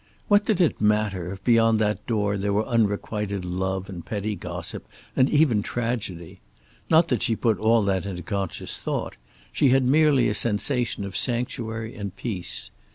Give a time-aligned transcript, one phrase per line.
[0.27, 4.87] What did it matter if, beyond that door, there were unrequited love and petty gossip,
[5.15, 6.39] and even tragedy?
[6.89, 9.15] Not that she put all that into conscious thought;
[9.51, 12.71] she had merely a sensation of sanctuary and peace.